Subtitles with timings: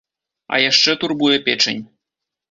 [0.55, 1.83] А яшчэ турбуе печань.